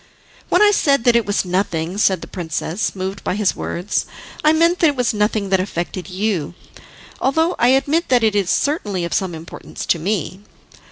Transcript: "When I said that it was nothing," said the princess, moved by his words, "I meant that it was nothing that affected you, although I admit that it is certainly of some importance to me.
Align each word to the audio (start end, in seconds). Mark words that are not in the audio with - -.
"When 0.49 0.63
I 0.63 0.71
said 0.71 1.03
that 1.03 1.15
it 1.15 1.27
was 1.27 1.45
nothing," 1.45 1.99
said 1.99 2.21
the 2.21 2.27
princess, 2.27 2.95
moved 2.95 3.23
by 3.23 3.35
his 3.35 3.55
words, 3.55 4.07
"I 4.43 4.51
meant 4.51 4.79
that 4.79 4.87
it 4.87 4.95
was 4.95 5.13
nothing 5.13 5.49
that 5.49 5.59
affected 5.59 6.09
you, 6.09 6.55
although 7.19 7.53
I 7.59 7.67
admit 7.67 8.09
that 8.09 8.23
it 8.23 8.33
is 8.35 8.49
certainly 8.49 9.05
of 9.05 9.13
some 9.13 9.35
importance 9.35 9.85
to 9.85 9.99
me. 9.99 10.39